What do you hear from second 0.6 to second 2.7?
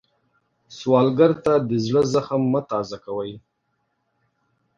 سوالګر ته د زړه زخم مه